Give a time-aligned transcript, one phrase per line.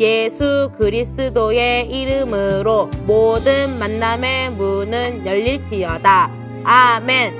[0.00, 6.30] 예수 그리스도의 이름으로 모든 만남의 문은 열릴지어다.
[6.64, 7.34] 아멘.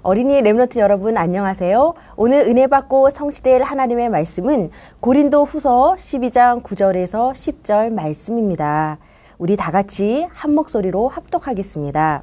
[0.00, 1.94] 어린이 렘너트 여러분 안녕하세요.
[2.16, 4.70] 오늘 은혜 받고 성취될 하나님의 말씀은
[5.00, 8.98] 고린도 후서 12장 9절에서 10절 말씀입니다.
[9.36, 12.22] 우리 다 같이 한 목소리로 합독하겠습니다.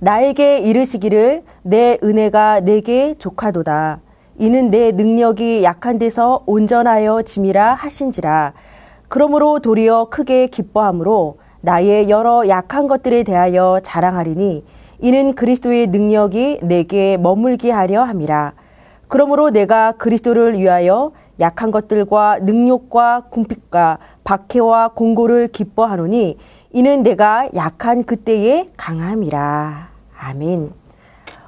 [0.00, 4.00] 나에게 이르시기를 내 은혜가 내게 족하도다.
[4.38, 8.52] 이는 내 능력이 약한 데서 온전하여 짐이라 하신지라.
[9.08, 14.64] 그러므로 도리어 크게 기뻐함으로 나의 여러 약한 것들에 대하여 자랑하리니
[14.98, 18.52] 이는 그리스도의 능력이 내게 머물게 하려 함이라.
[19.08, 26.38] 그러므로 내가 그리스도를 위하여 약한 것들과 능욕과 궁핍과 박해와 공고를 기뻐하노니
[26.72, 29.88] 이는 내가 약한 그때에 강함이라.
[30.18, 30.72] 아멘.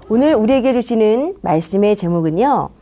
[0.09, 2.75] 오늘 우리에게 주시는 말씀의 제목은요.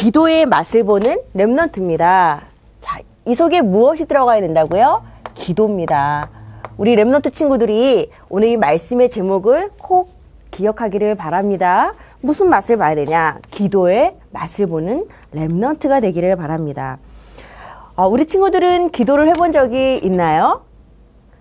[0.00, 2.40] 기도의 맛을 보는 remnant입니다.
[2.80, 5.04] 자, 이 속에 무엇이 들어가야 된다고요?
[5.34, 6.30] 기도입니다.
[6.78, 10.14] 우리 remnant 친구들이 오늘 이 말씀의 제목을 꼭
[10.52, 11.92] 기억하기를 바랍니다.
[12.22, 13.40] 무슨 맛을 봐야 되냐?
[13.50, 16.96] 기도의 맛을 보는 remnant가 되기를 바랍니다.
[17.94, 20.62] 어, 우리 친구들은 기도를 해본 적이 있나요?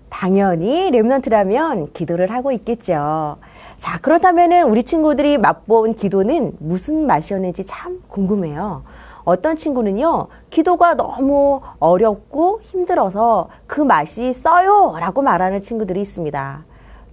[0.09, 3.37] 당연히 랩넌트라면 기도를 하고 있겠죠.
[3.79, 8.83] 자, 그렇다면은 우리 친구들이 맛본 기도는 무슨 맛이었는지 참 궁금해요.
[9.23, 14.95] 어떤 친구는요, 기도가 너무 어렵고 힘들어서 그 맛이 써요!
[14.99, 16.65] 라고 말하는 친구들이 있습니다.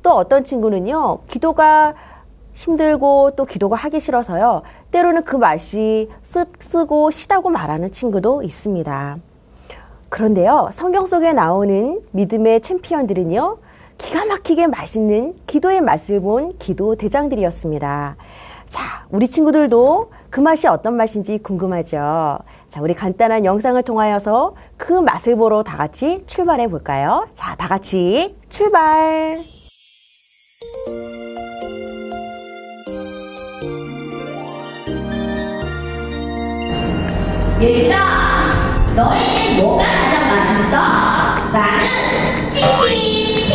[0.02, 1.94] 또 어떤 친구는요, 기도가
[2.54, 9.18] 힘들고 또 기도가 하기 싫어서요, 때로는 그 맛이 쓰, 쓰고 시다고 말하는 친구도 있습니다.
[10.08, 13.58] 그런데요, 성경 속에 나오는 믿음의 챔피언들은요,
[13.98, 18.16] 기가 막히게 맛있는 기도의 맛을 본 기도 대장들이었습니다.
[18.68, 22.38] 자, 우리 친구들도 그 맛이 어떤 맛인지 궁금하죠?
[22.68, 27.26] 자, 우리 간단한 영상을 통하여서 그 맛을 보러 다 같이 출발해 볼까요?
[27.34, 29.42] 자, 다 같이 출발!
[37.60, 37.96] 얘들아,
[38.94, 40.76] 너희는 뭐가 가장 맛있어?
[41.52, 43.45] 나는 치킨,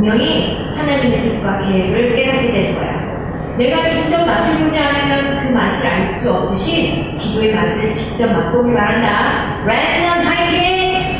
[0.00, 3.10] 분명히 하나님의 뜻과 계획을 깨닫게 될 거야.
[3.58, 9.58] 내가 직접 맛을 보지 않으면 그 맛을 알 수 없듯이 기도의 맛을 직접 맛보길 바란다.
[9.66, 11.18] 랩런 화이팅!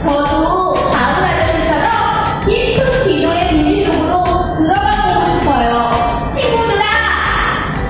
[0.00, 4.22] 저도 다음 아저씨처럼 깊은 기도의 비밀 속으로
[4.56, 5.90] 들어가 보고 싶어요.
[6.30, 6.84] 친구들아,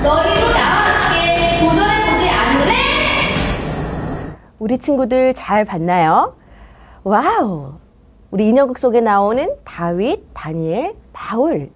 [0.03, 2.73] 너희도 나와 함께 도전해보지 않을래?
[4.59, 6.37] 우리 친구들 잘 봤나요?
[7.05, 7.82] wow!
[8.33, 11.69] 우리 인형극 속에 나오는 다윗, 다니엘, 바울.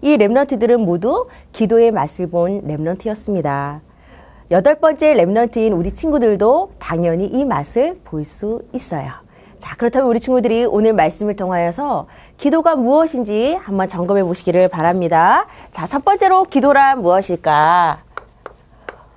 [0.00, 3.80] 이 remnant들은 모두 기도의 맛을 본 remnant였습니다.
[4.52, 9.10] 여덟 번째 remnant인 우리 친구들도 당연히 이 맛을 볼 수 있어요.
[9.58, 12.06] 자, 그렇다면 우리 친구들이 오늘 말씀을 통하여서
[12.36, 15.46] 기도가 무엇인지 한번 점검해 보시기를 바랍니다.
[15.72, 17.98] 자, 첫 번째로 기도란 무엇일까?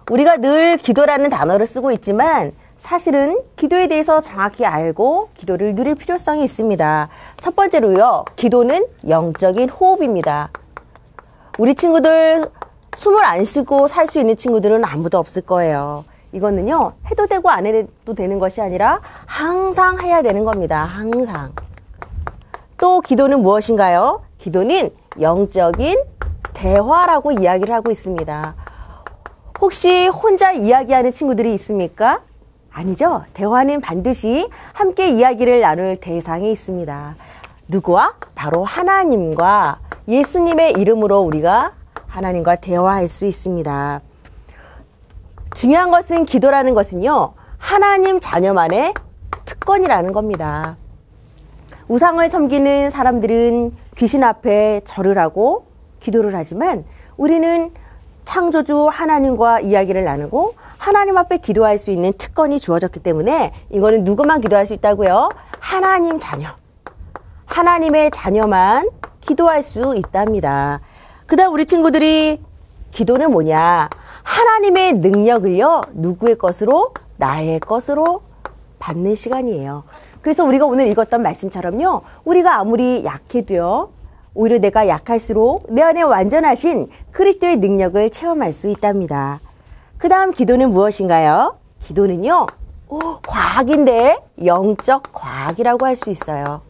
[0.10, 7.10] 우리가 늘 기도라는 단어를 쓰고 있지만 사실은 기도에 대해서 정확히 알고 기도를 누릴 필요성이 있습니다.
[7.38, 10.50] 첫 번째로요, 기도는 영적인 호흡입니다.
[11.58, 12.46] 우리 친구들
[12.96, 16.06] 숨을 안 쉬고 살 수 있는 친구들은 아무도 없을 거예요.
[16.32, 20.84] 이거는요, 해도 되고 안 해도 되는 것이 아니라 항상 해야 되는 겁니다.
[20.84, 21.52] 항상.
[22.78, 24.22] 또 기도는 무엇인가요?
[24.38, 25.98] 기도는 영적인
[26.54, 28.56] 대화라고 이야기를 하고 있습니다.
[29.60, 32.22] 혹시 혼자 이야기하는 친구들이 있습니까?
[32.78, 33.24] 아니죠.
[33.34, 37.16] 대화는 반드시 함께 이야기를 나눌 대상이 있습니다.
[37.70, 38.14] 누구와?
[38.36, 41.74] 바로 하나님과 예수님의 이름으로 우리가
[42.06, 44.02] 하나님과 대화할 수 있습니다.
[45.56, 48.94] 중요한 것은 기도라는 것은요, 하나님 자녀만의
[49.46, 50.78] 특권이라는 겁니다.
[51.88, 55.66] 우상을 섬기는 사람들은 귀신 앞에 절을 하고
[56.00, 56.86] 기도를 하지만
[57.18, 57.72] 우리는
[58.28, 64.66] 창조주 하나님과 이야기를 나누고 하나님 앞에 기도할 수 있는 특권이 주어졌기 때문에 이거는 누구만 기도할
[64.66, 65.30] 수 있다고요?
[65.62, 66.50] 하나님 자녀.
[67.46, 68.90] 하나님의 자녀만
[69.22, 70.82] 기도할 수 있답니다.
[71.26, 72.44] 그 다음 우리 친구들이
[72.92, 73.90] 기도는 뭐냐?
[74.24, 76.92] 하나님의 능력을요, 누구의 것으로?
[77.16, 78.24] 나의 것으로
[78.80, 79.86] 받는 시간이에요.
[80.22, 83.90] 그래서 우리가 오늘 읽었던 말씀처럼요, 우리가 아무리 약해도요,
[84.38, 89.40] 오히려 내가 약할수록 내 안에 완전하신 그리스도의 능력을 체험할 수 있답니다.
[89.98, 91.58] 그 다음 기도는 무엇인가요?
[91.80, 92.46] 기도는요,
[92.88, 96.62] 오, 과학인데 영적 과학이라고 할 수 있어요.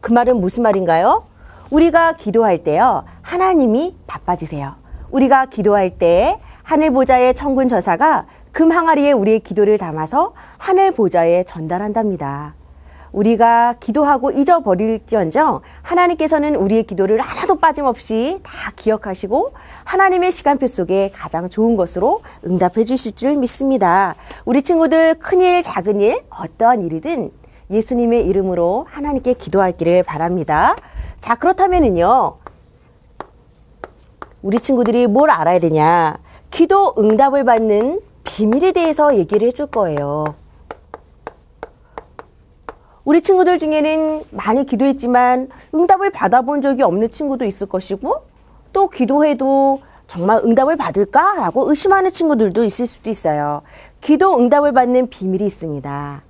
[0.00, 1.24] 그 말은 무슨 말인가요?
[1.70, 4.76] 우리가 기도할 때요, 하나님이 바빠지세요.
[5.10, 12.59] 우리가 기도할 때 하늘 보좌의 천군 저사가 금 항아리에 우리의 기도를 담아서 하늘 보좌에 전달한답니다.
[13.12, 19.52] 우리가 기도하고 잊어버릴지언정 하나님께서는 우리의 기도를 하나도 빠짐없이 다 기억하시고
[19.84, 24.14] 하나님의 시간표 속에 가장 좋은 것으로 응답해 주실 줄 믿습니다.
[24.44, 27.30] 우리 친구들 큰일 작은 일 어떠한 일이든
[27.70, 30.76] 예수님의 이름으로 하나님께 기도하기를 바랍니다.
[31.18, 32.36] 자 그렇다면은요
[34.42, 36.16] 우리 친구들이 뭘 알아야 되냐
[36.50, 40.24] 기도 응답을 받는 비밀에 대해서 얘기를 해줄 거예요.
[43.10, 48.14] 우리 친구들 중에는 많이 기도했지만 응답을 받아본 적이 없는 친구도 있을 것이고
[48.72, 53.62] 또 기도해도 정말 응답을 받을까라고 의심하는 친구들도 있을 수도 있어요.
[54.00, 56.22] 기도 응답을 받는 비밀이 있습니다.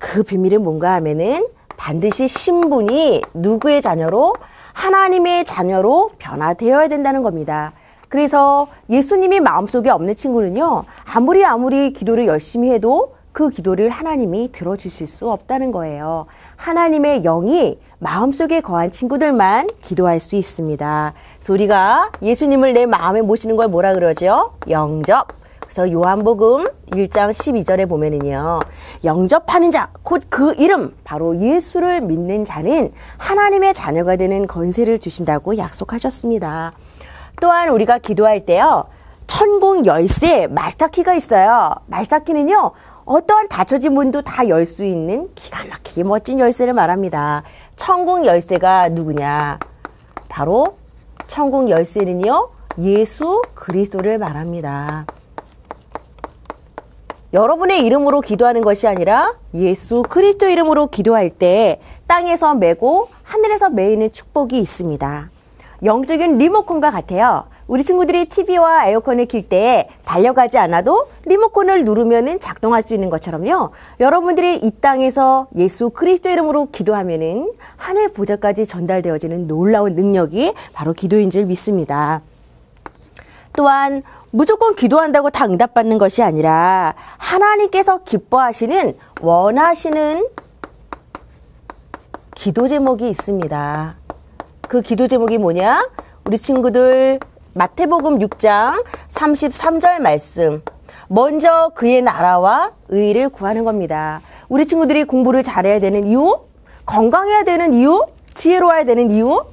[0.00, 4.34] 그 비밀은 뭔가 하면은 반드시 신분이 누구의 자녀로
[4.72, 7.72] 하나님의 자녀로 변화되어야 된다는 겁니다.
[8.08, 15.30] 그래서 예수님이 마음속에 없는 친구는요, 아무리 아무리 기도를 열심히 해도 그 기도를 하나님이 들어주실 수
[15.30, 16.26] 없다는 거예요.
[16.56, 21.14] 하나님의 영이 마음속에 거한 친구들만 기도할 수 있습니다.
[21.38, 24.52] 그래서 우리가 예수님을 내 마음에 모시는 걸 뭐라 그러죠?
[24.68, 25.28] 영접.
[25.60, 28.60] 그래서 요한복음 1장 12절에 보면은요.
[29.04, 36.72] 영접하는 자, 곧 그 이름, 바로 예수를 믿는 자는 하나님의 자녀가 되는 건세를 주신다고 약속하셨습니다.
[37.40, 38.84] 또한 우리가 기도할 때요.
[39.30, 41.72] 천국 열쇠 마스터키가 있어요.
[41.86, 42.72] 마스터키는요.
[43.04, 47.42] 어떠한 닫혀진 문도 다 열 수 있는 기가 막히게 멋진 열쇠를 말합니다.
[47.76, 49.58] 천국 열쇠가 누구냐?
[50.28, 50.76] 바로
[51.26, 52.50] 천국 열쇠는요.
[52.78, 55.06] 예수 그리스도를 말합니다.
[57.32, 64.58] 여러분의 이름으로 기도하는 것이 아니라 예수 그리스도 이름으로 기도할 때 땅에서 메고 하늘에서 메이는 축복이
[64.58, 65.30] 있습니다.
[65.84, 67.44] 영적인 리모컨과 같아요.
[67.70, 73.70] 우리 친구들이 TV와 에어컨을 킬 때 달려가지 않아도 리모컨을 누르면 작동할 수 있는 것처럼요.
[74.00, 81.46] 여러분들이 이 땅에서 예수 그리스도 이름으로 기도하면은 하늘 보좌까지 전달되어지는 놀라운 능력이 바로 기도인 줄
[81.46, 82.22] 믿습니다.
[83.54, 90.26] 또한 무조건 기도한다고 다 응답받는 것이 아니라 하나님께서 기뻐하시는 원하시는
[92.34, 93.96] 기도 제목이 있습니다.
[94.68, 95.88] 그 기도 제목이 뭐냐?
[96.24, 97.20] 우리 친구들
[97.52, 100.62] 마태복음 6장 33절 말씀.
[101.08, 104.20] 먼저 그의 나라와 의를 구하는 겁니다.
[104.48, 106.38] 우리 친구들이 공부를 잘해야 되는 이유?
[106.86, 108.06] 건강해야 되는 이유?
[108.34, 109.44] 지혜로워야 되는 이유?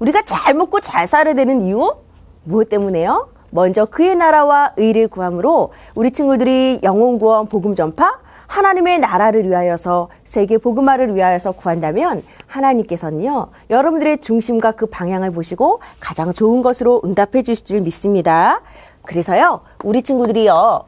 [0.00, 1.94] 우리가 잘 먹고 잘 살아야 되는 이유?
[2.42, 3.28] 무엇 때문에요?
[3.50, 10.58] 먼저 그의 나라와 의를 구함으로 우리 친구들이 영혼 구원 복음 전파 하나님의 나라를 위하여서 세계
[10.58, 17.80] 복음화를 위하여서 구한다면 하나님께서는요 여러분들의 중심과 그 방향을 보시고 가장 좋은 것으로 응답해 주실 줄
[17.80, 18.60] 믿습니다.
[19.04, 20.84] 그래서요 우리 친구들이요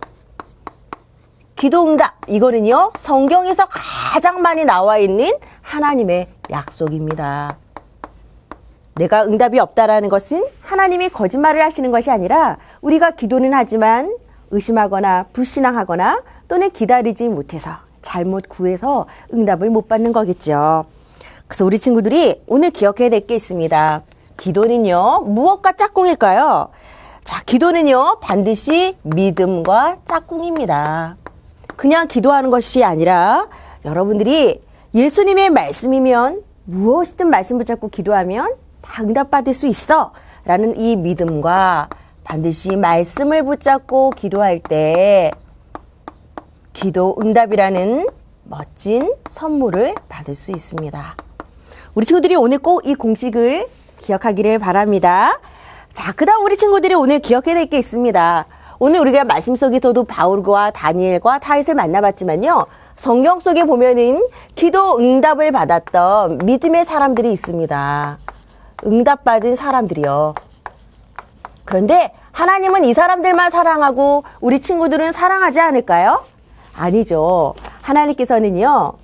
[1.57, 7.57] 기도응답 이거는요 성경에서 가장 많이 나와 있는 하나님의 약속입니다.
[8.95, 14.17] 내가 응답이 없다라는 것은 하나님이 거짓말을 하시는 것이 아니라 우리가 기도는 하지만
[14.50, 17.71] 의심하거나 불신앙하거나 또는 기다리지 못해서
[18.02, 20.85] 잘못 구해서 응답을 못 받는 거겠죠.
[21.47, 24.02] 그래서 우리 친구들이 오늘 기억해야 될 게 있습니다.
[24.37, 26.69] 기도는요, 무엇과 짝꿍일까요?
[27.25, 31.17] 자, 기도는요, 반드시 믿음과 짝꿍입니다.
[31.76, 33.49] 그냥 기도하는 것이 아니라
[33.85, 34.62] 여러분들이
[34.95, 40.12] 예수님의 말씀이면 무엇이든 말씀 붙잡고 기도하면 다 응답받을 수 있어.
[40.45, 41.88] 라는 이 믿음과
[42.25, 45.31] 반드시 말씀을 붙잡고 기도할 때
[46.79, 48.07] 기도 응답이라는
[48.45, 51.17] 멋진 선물을 받을 수 있습니다.
[51.97, 53.67] 우리 친구들이 오늘 꼭 이 공식을
[54.03, 55.41] 기억하기를 바랍니다.
[55.93, 58.47] 자, 그 다음 우리 친구들이 오늘 기억해야 될 게 있습니다.
[58.79, 62.67] 오늘 우리가 말씀 속에서도 바울과 다니엘과 타잇을 만나봤지만요.
[62.95, 68.19] 성경 속에 보면은 기도 응답을 받았던 믿음의 사람들이 있습니다.
[68.87, 70.35] 응답받은 사람들이요.
[71.64, 76.23] 그런데 하나님은 이 사람들만 사랑하고 우리 친구들은 사랑하지 않을까요?
[76.79, 77.55] 아니죠.
[77.83, 78.95] 하나님께서는요,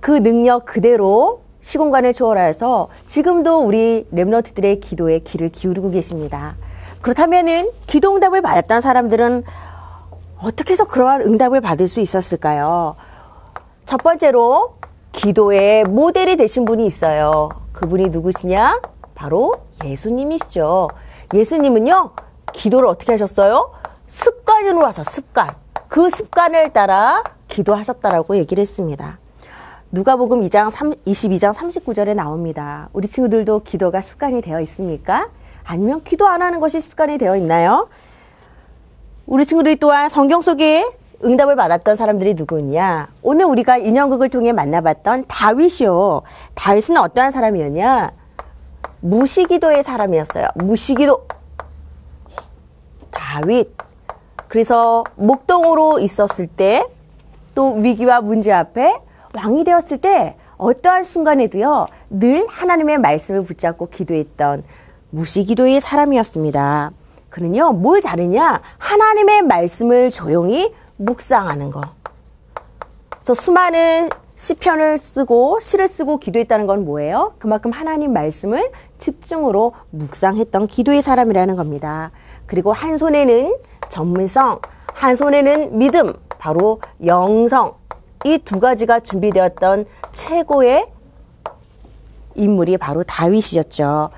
[0.00, 6.56] 그 능력 그대로 시공간을 초월하여서 지금도 우리 랩너트들의 기도에 귀를 기울이고 계십니다.
[7.00, 9.44] 그렇다면은 기도 응답을 받았던 사람들은
[10.42, 12.96] 어떻게 해서 그러한 응답을 받을 수 있었을까요?
[13.86, 14.74] 첫 번째로
[15.12, 17.48] 기도의 모델이 되신 분이 있어요.
[17.72, 18.80] 그분이 누구시냐?
[19.14, 19.52] 바로
[19.84, 20.88] 예수님이시죠.
[21.32, 22.10] 예수님은요,
[22.52, 23.72] 기도를 어떻게 하셨어요?
[24.06, 25.61] 습관으로 와서 습관.
[25.92, 29.18] 그 습관을 따라 기도하셨다라고 얘기를 했습니다.
[29.90, 32.88] 누가복음 2장 3, 22장 39절에 나옵니다.
[32.94, 35.28] 우리 친구들도 기도가 습관이 되어 있습니까?
[35.64, 37.90] 아니면 기도 안 하는 것이 습관이 되어 있나요?
[39.26, 40.82] 우리 친구들이 또한 성경 속에
[41.22, 43.08] 응답을 받았던 사람들이 누구냐?
[43.20, 46.22] 오늘 우리가 인형극을 통해 만나봤던 다윗이요.
[46.54, 48.12] 다윗은 어떠한 사람이었냐?
[49.00, 50.46] 무시기도의 사람이었어요.
[50.54, 51.26] 무시기도.
[53.10, 53.91] 다윗.
[54.52, 56.86] 그래서 목동으로 있었을 때,
[57.54, 59.00] 또 위기와 문제 앞에
[59.32, 64.62] 왕이 되었을 때, 어떠한 순간에도요, 늘 하나님의 말씀을 붙잡고 기도했던
[65.08, 66.90] 무시기도의 사람이었습니다.
[67.30, 68.60] 그는요, 뭘 잘했냐?
[68.76, 71.80] 하나님의 말씀을 조용히 묵상하는 거.
[73.08, 77.32] 그래서 수많은 시편을 쓰고 시를 쓰고 기도했다는 건 뭐예요?
[77.38, 82.10] 그만큼 하나님 말씀을 집중으로 묵상했던 기도의 사람이라는 겁니다.
[82.44, 83.54] 그리고 한 손에는
[83.92, 84.58] 전문성,
[84.94, 87.74] 한 손에는 믿음, 바로 영성.
[88.24, 90.86] 이 두 가지가 준비되었던 최고의
[92.34, 94.08] 인물이 바로 다윗이었죠.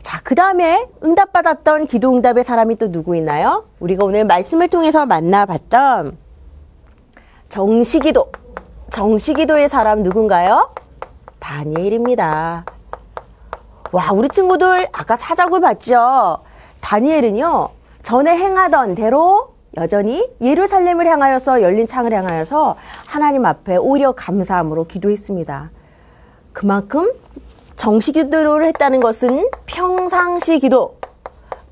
[0.00, 3.64] 자, 그 다음에 응답받았던 기도 응답의 사람이 또 누구 있나요?
[3.80, 6.16] 우리가 오늘 말씀을 통해서 만나봤던
[7.48, 8.30] 정시기도.
[8.90, 10.70] 정시기도의 사람 누군가요?
[11.40, 12.64] 다니엘입니다.
[13.90, 16.38] 와, 우리 친구들 아까 사적을 봤죠?
[16.80, 17.68] 다니엘은요,
[18.04, 25.70] 전에 행하던 대로 여전히 예루살렘을 향하여서 열린 창을 향하여서 하나님 앞에 오히려 감사함으로 기도했습니다.
[26.52, 27.10] 그만큼
[27.74, 30.98] 정시 기도를 했다는 것은 평상시 기도,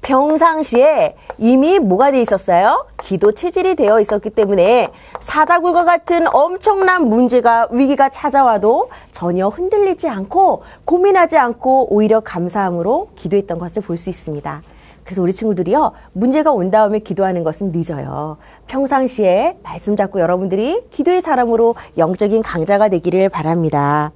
[0.01, 2.87] 평상시에 이미 뭐가 돼 있었어요?
[3.01, 4.91] 기도 체질이 되어 있었기 때문에
[5.21, 13.83] 사자굴과 같은 엄청난 문제가 위기가 찾아와도 전혀 흔들리지 않고 고민하지 않고 오히려 감사함으로 기도했던 것을
[13.83, 14.63] 볼 수 있습니다.
[15.05, 18.39] 그래서 우리 친구들이요 문제가 온 다음에 기도하는 것은 늦어요.
[18.67, 24.13] 평상시에 말씀 잡고 여러분들이 기도의 사람으로 영적인 강자가 되기를 바랍니다.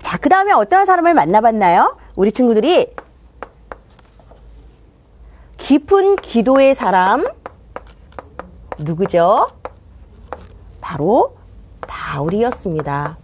[0.00, 1.96] 자, 그 다음에 어떠한 사람을 만나봤나요?
[2.16, 2.92] 우리 친구들이
[5.56, 7.26] 깊은 기도의 사람
[8.78, 9.48] 누구죠?
[10.80, 11.36] 바로
[11.86, 13.16] 바울이었습니다.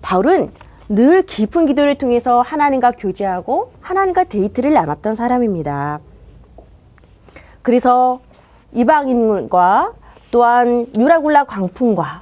[0.00, 0.52] 바울은
[0.94, 6.00] 늘 깊은 기도를 통해서 하나님과 교제하고 하나님과 데이트를 나눴던 사람입니다.
[7.62, 8.20] 그래서
[8.74, 9.92] 이방인과
[10.30, 12.20] 또한 유라굴라 광풍과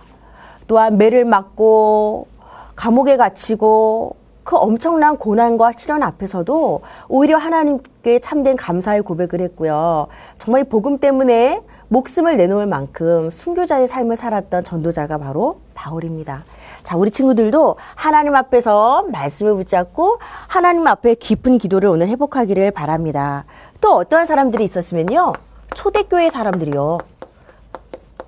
[0.69, 2.29] 또한 매를 맞고
[2.77, 10.07] 감옥에 갇히고 그 엄청난 고난과 시련 앞에서도 오히려 하나님께 참된 감사의 고백을 했고요.
[10.39, 16.45] 정말 복음 때문에 목숨을 내놓을 만큼 순교자의 삶을 살았던 전도자가 바로 바울입니다.
[16.83, 23.45] 자, 우리 친구들도 하나님 앞에서 말씀을 붙잡고 하나님 앞에 깊은 기도를 오늘 회복하기를 바랍니다.
[23.81, 25.33] 또 어떠한 사람들이 있었으면요.
[25.75, 26.99] 초대교회 사람들이요.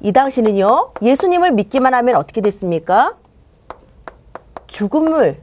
[0.00, 0.92] 이 당시는요.
[1.00, 3.14] 예수님을 믿기만 하면 어떻게 됐습니까?
[4.66, 5.40] 죽음을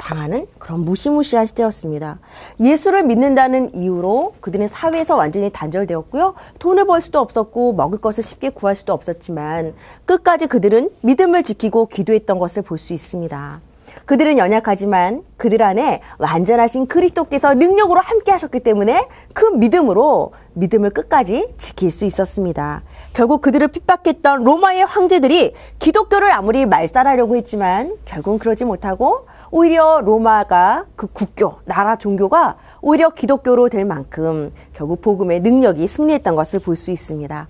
[0.00, 2.18] 당하는 그런 무시무시한 시대였습니다.
[2.58, 6.34] 예수를 믿는다는 이유로 그들은 사회에서 완전히 단절되었고요.
[6.58, 9.74] 돈을 벌 수도 없었고 먹을 것을 쉽게 구할 수도 없었지만
[10.06, 13.60] 끝까지 그들은 믿음을 지키고 기도했던 것을 볼 수 있습니다.
[14.06, 21.90] 그들은 연약하지만 그들 안에 완전하신 그리스도께서 능력으로 함께 하셨기 때문에 그 믿음으로 믿음을 끝까지 지킬
[21.90, 22.82] 수 있었습니다.
[23.12, 31.06] 결국 그들을 핍박했던 로마의 황제들이 기독교를 아무리 말살하려고 했지만 결국은 그러지 못하고 오히려 로마가 그
[31.08, 37.48] 국교, 나라 종교가 오히려 기독교로 될 만큼 결국 복음의 능력이 승리했던 것을 볼 수 있습니다.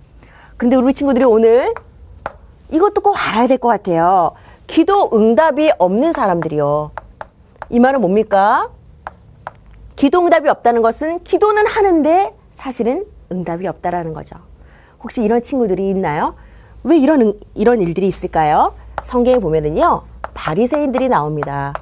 [0.57, 1.73] 근데 우리 친구들이 오늘
[2.69, 4.31] 이것도 꼭 알아야 될 것 같아요.
[4.67, 6.91] 기도 응답이 없는 사람들이요.
[7.69, 8.69] 이 말은 뭡니까?
[9.95, 14.37] 기도 응답이 없다는 것은 기도는 하는데 사실은 응답이 없다라는 거죠.
[15.03, 16.35] 혹시 이런 친구들이 있나요?
[16.83, 18.73] 왜 이런 이런 일들이 있을까요?
[19.03, 20.01] 성경에 보면은요.
[20.33, 21.73] 바리새인들이 나옵니다.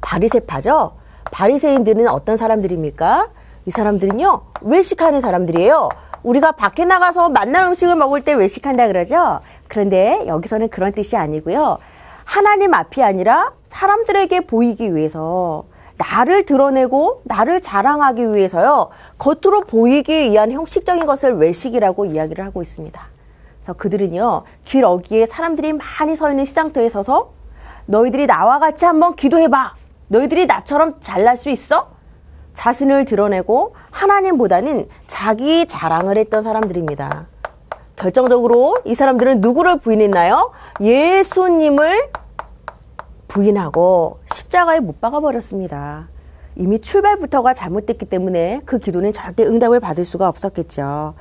[0.00, 0.92] 바리새파죠.
[1.30, 3.28] 바리새인들은 어떤 사람들입니까?
[3.66, 4.42] 이 사람들은요.
[4.62, 5.88] 외식하는 사람들이에요.
[6.22, 9.40] 우리가 밖에 나가서 맛난 음식을 먹을 때 외식한다 그러죠.
[9.68, 11.78] 그런데 여기서는 그런 뜻이 아니고요.
[12.24, 15.64] 하나님 앞이 아니라 사람들에게 보이기 위해서
[15.96, 18.88] 나를 드러내고 나를 자랑하기 위해서요.
[19.18, 23.00] 겉으로 보이기 위한 형식적인 것을 외식이라고 이야기를 하고 있습니다.
[23.58, 24.44] 그래서 그들은요.
[24.64, 27.32] 길 어귀에 사람들이 많이 서 있는 시장터에 서서
[27.86, 29.74] 너희들이 나와 같이 한번 기도해 봐.
[30.10, 31.88] 너희들이 나처럼 잘날 수 있어?
[32.52, 37.26] 자신을 드러내고 하나님보다는 자기 자랑을 했던 사람들입니다.
[37.94, 40.50] 결정적으로 이 사람들은 누구를 부인했나요?
[40.80, 42.10] 예수님을
[43.28, 46.08] 부인하고 십자가에 못 박아 버렸습니다.
[46.56, 51.14] 이미 출발부터가 잘못됐기 때문에 그 기도는 절대 응답을 받을 수가 없었겠죠.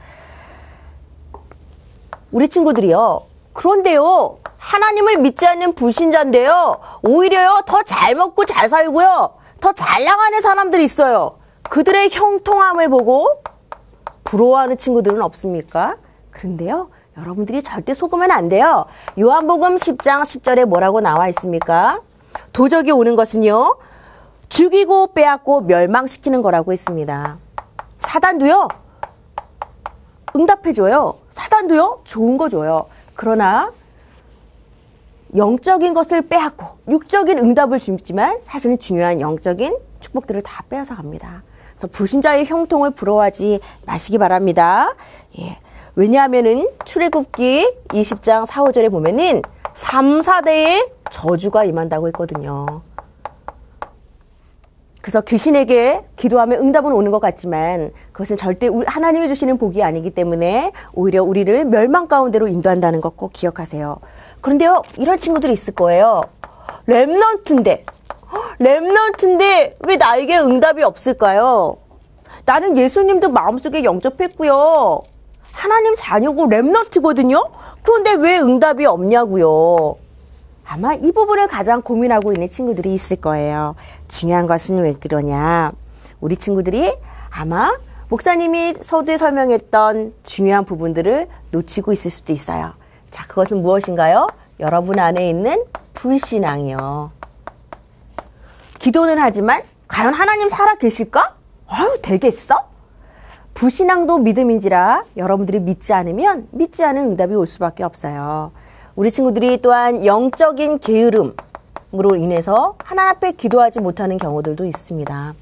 [2.32, 3.29] 우리 친구들이요.
[3.54, 4.38] 그런데요.
[4.58, 6.80] 하나님을 믿지 않는 불신자인데요.
[7.04, 7.62] 오히려요.
[7.66, 9.34] 더 잘 먹고 잘 살고요.
[9.62, 11.38] 더 잘 나가는 사람들이 있어요.
[11.70, 13.42] 그들의 형통함을 보고
[14.24, 15.98] 부러워하는 친구들은 없습니까?
[16.32, 16.90] 그런데요.
[17.18, 18.86] 여러분들이 절대 속으면 안 돼요.
[19.20, 22.00] 요한복음 10장 10절에 뭐라고 나와 있습니까?
[22.54, 23.78] 도적이 오는 것은요.
[24.48, 27.38] 죽이고 빼앗고 멸망시키는 거라고 했습니다.
[27.98, 28.68] 사단도요.
[30.36, 31.16] 응답해줘요.
[31.32, 32.02] 사단도요.
[32.04, 32.86] 좋은 거 줘요.
[33.20, 33.74] 그러나
[35.36, 41.44] 영적인 것을 빼앗고 육적인 응답을 주지만 사실은 중요한 영적인 축복들을 다 빼앗아 갑니다.
[41.72, 44.96] 그래서 불신자의 형통을 부러워하지 마시기 바랍니다.
[45.38, 45.58] 예.
[45.96, 49.42] 왜냐하면은 출애굽기 20장 4, 5절에 보면은
[49.74, 52.82] 3, 4대의 저주가 임한다고 했거든요.
[55.02, 61.24] 그래서 귀신에게 기도하면 응답은 오는 것 같지만 그것은 절대 하나님이 주시는 복이 아니기 때문에 오히려
[61.24, 63.98] 우리를 멸망 가운데로 인도한다는 것 꼭 기억하세요.
[64.42, 66.22] 그런데요, 이런 친구들이 있을 거예요.
[66.88, 67.82] 랩넌트인데,
[68.60, 71.78] 랩넌트인데 왜 나에게 응답이 없을까요?
[72.46, 75.02] 나는 예수님도 마음속에 영접했고요.
[75.52, 77.50] 하나님 자녀고 랩넌트거든요.
[77.84, 79.96] 그런데 왜 응답이 없냐고요.
[80.72, 83.74] 아마 이 부분을 가장 고민하고 있는 친구들이 있을 거예요.
[84.08, 85.72] 중요한 것은 왜 그러냐.
[86.22, 86.96] 우리 친구들이
[87.32, 87.76] 아마
[88.10, 92.74] 목사님이 서두에 설명했던 중요한 부분들을 놓치고 있을 수도 있어요.
[93.10, 94.28] 자, 그것은 무엇인가요?
[94.60, 95.64] 여러분 안에 있는
[95.96, 97.14] 불신앙이요.
[98.78, 101.34] 기도는 하지만 과연 하나님 살아 계실까?
[101.66, 102.56] 아유, 되겠어?
[103.56, 108.52] 불신앙도 믿음인지라 여러분들이 믿지 않으면 믿지 않은 응답이 올 수밖에 없어요.
[109.00, 115.36] 우리 친구들이 또한 영적인 게으름으로 인해서 하나님 앞에 기도하지 못하는 경우들도 있습니다.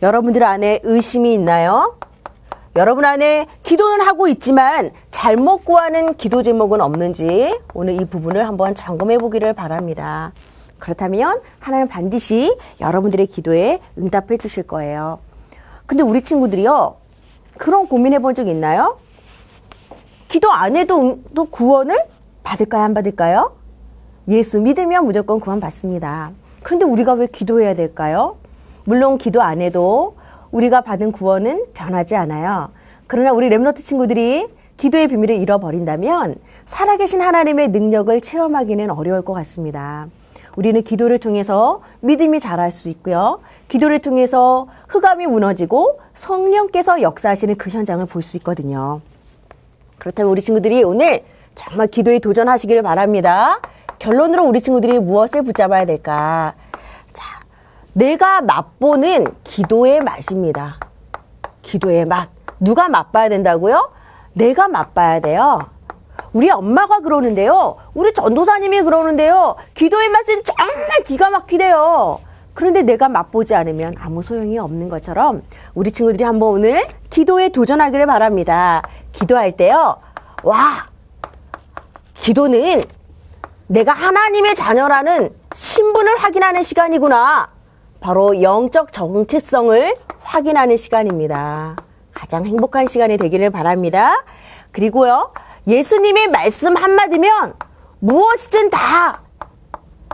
[0.00, 1.96] 여러분들 안에 의심이 있나요?
[2.76, 9.18] 여러분 안에 기도는 하고 있지만 잘못 구하는 기도 제목은 없는지 오늘 이 부분을 한번 점검해
[9.18, 10.32] 보기를 바랍니다.
[10.78, 15.18] 그렇다면 하나님 반드시 여러분들의 기도에 응답해 주실 거예요.
[15.84, 16.94] 근데 우리 친구들이요.
[17.58, 18.98] 그런 고민해 본 적 있나요?
[20.28, 22.14] 기도 안 해도 또 구원을
[22.46, 22.82] 받을까요?
[22.84, 23.52] 안 받을까요?
[24.28, 26.30] 예수 믿으면 무조건 구원 받습니다.
[26.62, 28.36] 그런데 우리가 왜 기도해야 될까요?
[28.84, 30.14] 물론 기도 안 해도
[30.52, 32.70] 우리가 받은 구원은 변하지 않아요.
[33.08, 40.06] 그러나 우리 랩너트 친구들이 기도의 비밀을 잃어버린다면 살아계신 하나님의 능력을 체험하기는 어려울 것 같습니다.
[40.54, 43.40] 우리는 기도를 통해서 믿음이 자랄 수 있고요.
[43.68, 49.00] 기도를 통해서 흑암이 무너지고 성령께서 역사하시는 그 현장을 볼 수 있거든요.
[49.98, 51.24] 그렇다면 우리 친구들이 오늘
[51.56, 53.60] 정말 기도에 도전하시기를 바랍니다.
[53.98, 56.54] 결론으로 우리 친구들이 무엇을 붙잡아야 될까?
[57.12, 57.40] 자,
[57.94, 60.76] 내가 맛보는 기도의 맛입니다.
[61.62, 62.28] 기도의 맛.
[62.60, 63.90] 누가 맛봐야 된다고요?
[64.34, 65.58] 내가 맛봐야 돼요.
[66.32, 67.76] 우리 엄마가 그러는데요.
[67.94, 69.56] 우리 전도사님이 그러는데요.
[69.74, 72.20] 기도의 맛은 정말 기가 막히대요.
[72.52, 75.42] 그런데 내가 맛보지 않으면 아무 소용이 없는 것처럼
[75.74, 78.82] 우리 친구들이 한번 오늘 기도에 도전하기를 바랍니다.
[79.12, 79.96] 기도할 때요.
[80.42, 80.95] 와!
[82.16, 82.84] 기도는
[83.68, 87.50] 내가 하나님의 자녀라는 신분을 확인하는 시간이구나.
[88.00, 91.76] 바로 영적 정체성을 확인하는 시간입니다.
[92.14, 94.24] 가장 행복한 시간이 되기를 바랍니다.
[94.72, 95.32] 그리고요,
[95.66, 97.54] 예수님의 말씀 한마디면
[98.00, 99.22] 무엇이든 다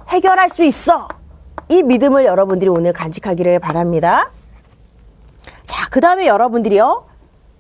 [0.09, 1.09] 해결할 수 있어.
[1.69, 4.31] 이 믿음을 여러분들이 오늘 간직하기를 바랍니다.
[5.65, 7.07] 자, 그 다음에 여러분들이요,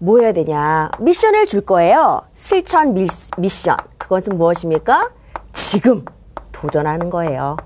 [0.02, 0.90] 뭐 해야 되냐.
[0.98, 2.22] 미션을 줄 거예요.
[2.34, 2.92] 실천
[3.38, 3.76] 미션.
[3.98, 5.10] 그것은 무엇입니까?
[5.52, 6.04] 지금
[6.50, 7.56] 도전하는 거예요.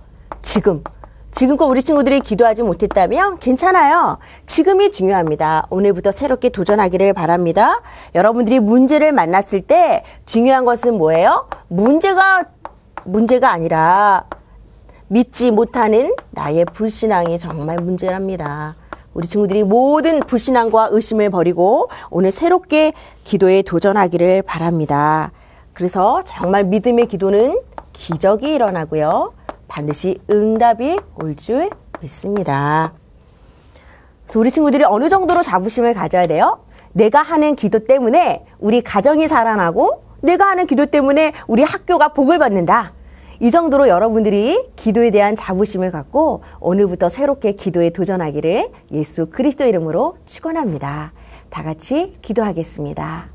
[0.43, 0.85] 지금.
[1.31, 4.19] 지금껏 우리 친구들이 기도하지 못했다면 괜찮아요.
[4.45, 5.67] 지금이 중요합니다.
[5.71, 7.81] 오늘부터 새롭게 도전하기를 바랍니다.
[8.15, 11.49] 여러분들이 문제를 만났을 때 중요한 것은 뭐예요?
[11.69, 12.45] 문제가
[13.05, 14.25] 문제가 아니라
[15.09, 18.77] 믿지 못하는 나의 불신앙이 정말 문제랍니다.
[19.17, 22.93] 우리 친구들이 모든 불신앙과 의심을 버리고 오늘 새롭게
[23.25, 25.33] 기도에 도전하기를 바랍니다.
[25.73, 27.59] 그래서 정말 믿음의 기도는
[27.95, 29.33] 기적이 일어나고요.
[29.69, 31.71] 반드시 응답이 올 줄
[32.03, 32.93] 믿습니다.
[34.27, 36.59] 그래서 우리 친구들이 어느 정도로 자부심을 가져야 돼요?
[36.93, 42.93] 내가 하는 기도 때문에 우리 가정이 살아나고 내가 하는 기도 때문에 우리 학교가 복을 받는다.
[43.41, 51.13] 이 정도로 여러분들이 기도에 대한 자부심을 갖고 오늘부터 새롭게 기도에 도전하기를 예수 그리스도 이름으로 축원합니다.
[51.51, 53.27] 다 같이 기도하겠습니다.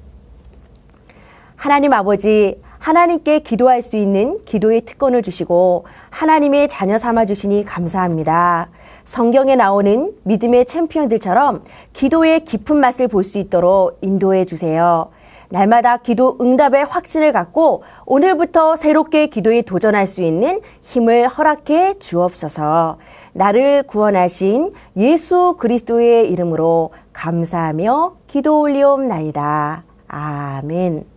[1.56, 8.70] 하나님 아버지, 하나님께 기도할 수 있는 기도의 특권을 주시고 하나님의 자녀 삼아 주시니 감사합니다.
[9.06, 15.10] 성경에 나오는 믿음의 챔피언들처럼 기도의 깊은 맛을 볼 수 있도록 인도해 주세요.
[15.52, 22.98] 날마다 기도 응답의 확신을 갖고 오늘부터 새롭게 기도에 도전할 수 있는 힘을 허락해 주옵소서.
[23.34, 29.84] 나를 구원하신 예수 그리스도의 이름으로 감사하며 기도 올리옵나이다.
[30.08, 31.11] 아멘.